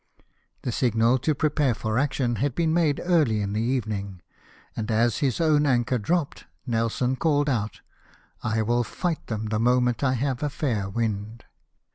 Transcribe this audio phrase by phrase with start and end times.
[0.63, 4.23] The signal to prepare for action had been made early in the evening;
[4.75, 6.45] and, as his own anchor dropped.
[6.65, 7.81] Nelson called out,"
[8.43, 11.43] I will fight them the moment I have a fair wind."